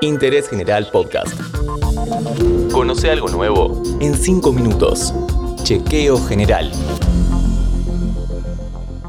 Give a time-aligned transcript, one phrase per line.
[0.00, 1.32] Interés General Podcast.
[2.72, 5.14] Conoce algo nuevo en 5 minutos.
[5.62, 6.72] Chequeo General.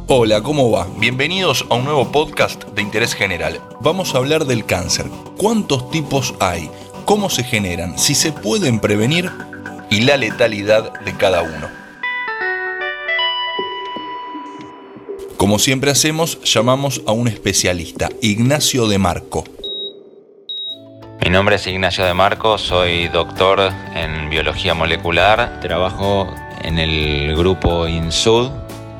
[0.07, 0.87] Hola, ¿cómo va?
[0.99, 3.59] Bienvenidos a un nuevo podcast de Interés General.
[3.81, 5.07] Vamos a hablar del cáncer.
[5.37, 6.69] ¿Cuántos tipos hay?
[7.05, 7.97] ¿Cómo se generan?
[7.97, 9.31] ¿Si se pueden prevenir?
[9.89, 11.67] Y la letalidad de cada uno.
[15.37, 19.43] Como siempre hacemos, llamamos a un especialista, Ignacio de Marco.
[21.33, 23.59] Mi nombre es Ignacio de Marco, soy doctor
[23.95, 28.51] en biología molecular, trabajo en el grupo INSUD,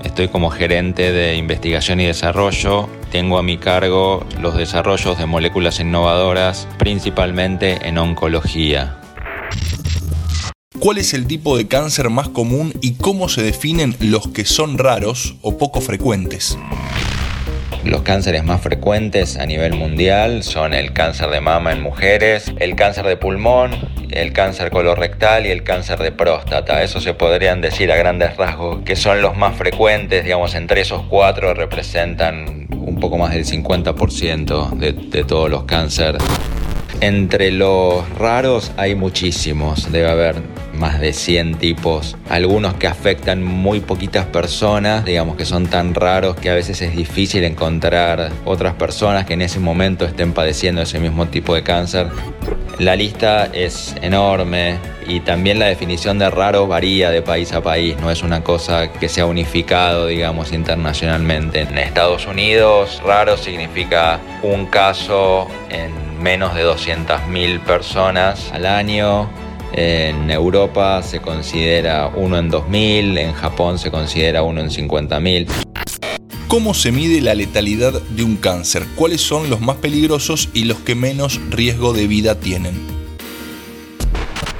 [0.03, 5.79] estoy como gerente de investigación y desarrollo, tengo a mi cargo los desarrollos de moléculas
[5.79, 8.99] innovadoras, principalmente en oncología.
[10.79, 14.79] ¿Cuál es el tipo de cáncer más común y cómo se definen los que son
[14.79, 16.57] raros o poco frecuentes?
[17.83, 22.75] Los cánceres más frecuentes a nivel mundial son el cáncer de mama en mujeres, el
[22.75, 23.71] cáncer de pulmón,
[24.11, 26.83] el cáncer colorectal y el cáncer de próstata.
[26.83, 31.03] Eso se podrían decir a grandes rasgos que son los más frecuentes, digamos, entre esos
[31.09, 36.21] cuatro representan un poco más del 50% de, de todos los cánceres.
[37.03, 40.35] Entre los raros hay muchísimos, debe haber
[40.73, 46.37] más de 100 tipos, algunos que afectan muy poquitas personas, digamos que son tan raros
[46.37, 51.01] que a veces es difícil encontrar otras personas que en ese momento estén padeciendo ese
[51.01, 52.07] mismo tipo de cáncer.
[52.79, 57.95] La lista es enorme y también la definición de raro varía de país a país,
[58.01, 61.61] no es una cosa que sea unificado, digamos, internacionalmente.
[61.61, 69.29] En Estados Unidos, raro significa un caso en menos de 200.000 personas al año.
[69.73, 75.72] En Europa se considera uno en 2.000, en Japón se considera uno en 50.000.
[76.53, 78.83] ¿Cómo se mide la letalidad de un cáncer?
[78.95, 82.79] ¿Cuáles son los más peligrosos y los que menos riesgo de vida tienen?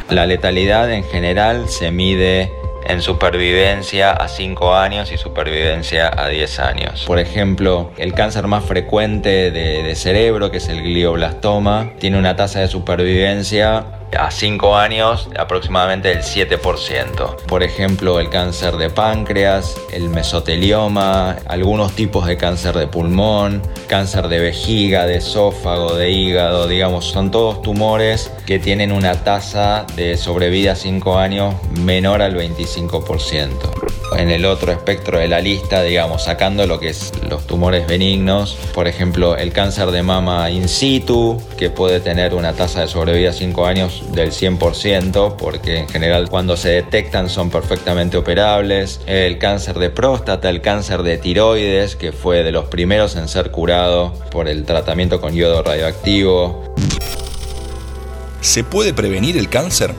[0.10, 2.52] La letalidad en general se mide
[2.88, 7.04] en supervivencia a 5 años y supervivencia a 10 años.
[7.06, 12.36] Por ejemplo, el cáncer más frecuente de, de cerebro, que es el glioblastoma, tiene una
[12.36, 13.86] tasa de supervivencia
[14.18, 17.36] a 5 años aproximadamente el 7%.
[17.48, 24.28] Por ejemplo, el cáncer de páncreas, el mesotelioma, algunos tipos de cáncer de pulmón, cáncer
[24.28, 30.18] de vejiga, de esófago, de hígado, digamos, son todos tumores que tienen una tasa de
[30.18, 33.83] sobrevida a 5 años menor al 25%.
[34.16, 38.58] En el otro espectro de la lista, digamos, sacando lo que es los tumores benignos,
[38.74, 43.32] por ejemplo, el cáncer de mama in situ, que puede tener una tasa de sobrevida
[43.32, 49.02] a 5 años del 100%, porque en general cuando se detectan son perfectamente operables.
[49.06, 53.52] El cáncer de próstata, el cáncer de tiroides, que fue de los primeros en ser
[53.52, 56.74] curado por el tratamiento con yodo radioactivo.
[58.42, 59.94] ¿Se puede prevenir el cáncer?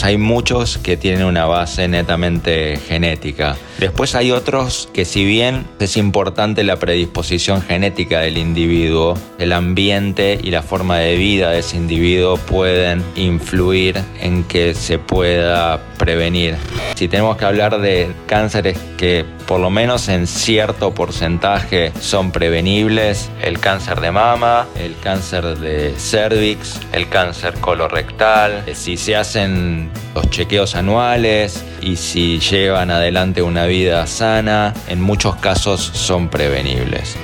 [0.00, 3.56] Hay muchos que tienen una base netamente genética.
[3.78, 10.38] Después hay otros que si bien es importante la predisposición genética del individuo, el ambiente
[10.42, 16.56] y la forma de vida de ese individuo pueden influir en que se pueda prevenir.
[16.94, 23.30] Si tenemos que hablar de cánceres que por lo menos en cierto porcentaje son prevenibles,
[23.40, 30.28] el cáncer de mama, el cáncer de cervix, el cáncer colorectal, si se hacen los
[30.28, 37.16] chequeos anuales y si llevan adelante una vida sana, en muchos casos son prevenibles.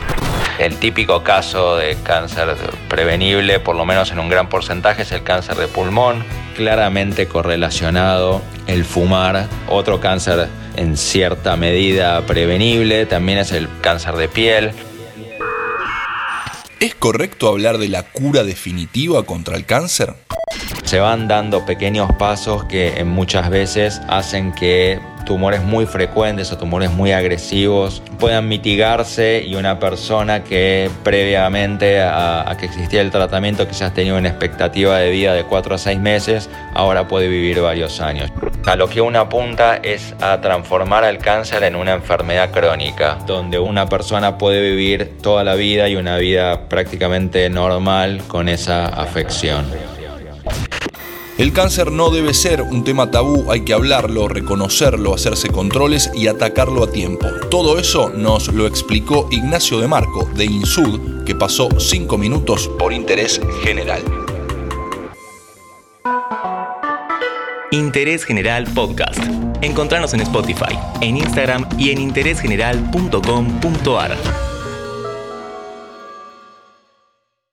[0.58, 2.56] El típico caso de cáncer
[2.88, 6.24] prevenible, por lo menos en un gran porcentaje, es el cáncer de pulmón,
[6.56, 9.46] claramente correlacionado el fumar.
[9.68, 14.72] Otro cáncer en cierta medida prevenible también es el cáncer de piel.
[16.80, 20.14] ¿Es correcto hablar de la cura definitiva contra el cáncer?
[20.84, 26.58] Se van dando pequeños pasos que en muchas veces hacen que tumores muy frecuentes o
[26.58, 33.66] tumores muy agresivos puedan mitigarse y una persona que previamente a, que existía el tratamiento
[33.66, 38.00] quizás tenía una expectativa de vida de 4 a 6 meses, ahora puede vivir varios
[38.00, 38.30] años.
[38.66, 43.59] A lo que uno apunta es a transformar al cáncer en una enfermedad crónica, donde
[43.59, 49.66] una persona puede vivir toda la vida y una vida prácticamente normal con esa afección.
[51.36, 56.28] El cáncer no debe ser un tema tabú, hay que hablarlo, reconocerlo, hacerse controles y
[56.28, 57.27] atacarlo a tiempo.
[57.51, 62.92] Todo eso nos lo explicó Ignacio de Marco, de INSUD, que pasó 5 minutos por
[62.92, 64.04] interés general.
[67.72, 69.19] Interés General Podcast.
[69.60, 74.53] Encontrarnos en Spotify, en Instagram y en interésgeneral.com.ar.